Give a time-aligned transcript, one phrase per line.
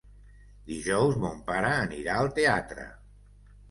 [0.71, 2.93] Dijous mon pare anirà al teatre.